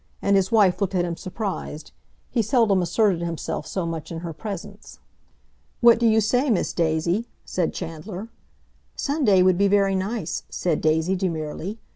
And 0.19 0.35
his 0.35 0.51
wife 0.51 0.81
looked 0.81 0.95
at 0.95 1.05
him 1.05 1.15
surprised; 1.15 1.91
he 2.31 2.41
seldom 2.41 2.81
asserted 2.81 3.21
himself 3.21 3.67
so 3.67 3.85
much 3.85 4.11
in 4.11 4.21
her 4.21 4.33
presence. 4.33 4.97
"What 5.79 5.99
do 5.99 6.07
you 6.07 6.19
say, 6.19 6.49
Miss 6.49 6.73
Daisy?" 6.73 7.27
said 7.45 7.71
Chandler. 7.71 8.29
"Sunday 8.95 9.43
would 9.43 9.59
be 9.59 9.67
very 9.67 9.93
nice," 9.93 10.41
said 10.49 10.81
Daisy 10.81 11.15
demurely. 11.15 11.77